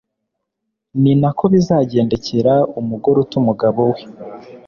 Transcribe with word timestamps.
ni 1.01 1.13
na 1.21 1.29
ko 1.37 1.43
bizagendekera 1.53 2.53
umugore 2.79 3.17
uta 3.23 3.35
umugabo 3.41 3.81
we 3.91 4.01